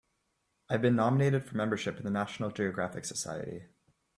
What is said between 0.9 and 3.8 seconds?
nominated for membership in the National Geographic Society.